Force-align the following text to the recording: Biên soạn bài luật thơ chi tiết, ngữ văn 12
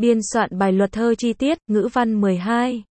Biên 0.00 0.18
soạn 0.32 0.58
bài 0.58 0.72
luật 0.72 0.92
thơ 0.92 1.14
chi 1.14 1.32
tiết, 1.32 1.58
ngữ 1.66 1.88
văn 1.92 2.20
12 2.20 2.82